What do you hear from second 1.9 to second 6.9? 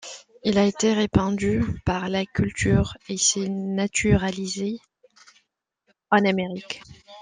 la culture et s'est naturalisé en Amérique.